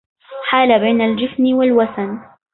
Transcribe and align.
حال 0.49 0.79
بين 0.79 1.01
الجفن 1.01 1.53
والوسن 1.53 2.19